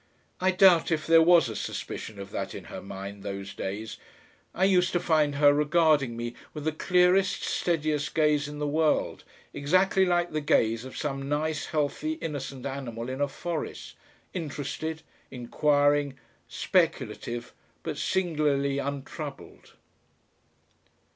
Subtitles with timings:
[0.39, 3.97] I doubt if there was a suspicion of that in her mind those days.
[4.51, 9.23] I used to find her regarding me with the clearest, steadiest gaze in the world,
[9.53, 13.93] exactly like the gaze of some nice healthy innocent animal in a forest,
[14.33, 19.73] interested, inquiring, speculative, but singularly untroubled....